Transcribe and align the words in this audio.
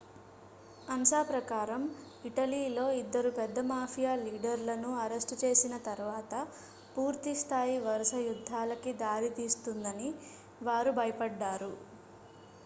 "ansa 0.87 1.17
ప్రకారం 1.25 1.81
"ఇటలీలో 2.25 2.85
ఇద్దరు 3.01 3.31
పెద్ద 3.35 3.59
మాఫియా 3.67 4.13
లీడర్‌లను 4.23 4.89
అరెస్ట్ 5.03 5.33
చేసిన 5.43 5.77
తర్వాత 5.89 6.33
పూర్తి 6.95 7.35
స్థాయి 7.43 7.77
వరుస 7.87 8.13
యుద్ధాలకి 8.27 8.93
దారి 9.03 9.31
తీస్తుందని 9.39 10.09
వారు 10.63 10.93
భయపడ్డారు. 10.99 11.73